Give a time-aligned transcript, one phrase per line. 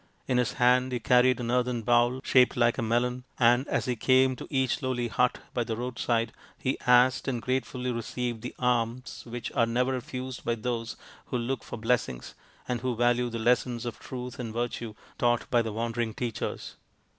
[0.27, 3.95] In his hand he carried an earthen bowl shaped like a melon, and as he
[3.95, 9.23] came to each lowly hut by the roadside he asked and gratefully received the alms
[9.27, 12.33] which are never refused by those who look for blessings,
[12.67, 16.77] and who value the lessons of Truth and Virtue taught by the wandering teachers.